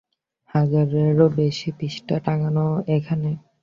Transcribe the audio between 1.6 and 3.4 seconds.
পৃষ্ঠা টাঙানো এখানে!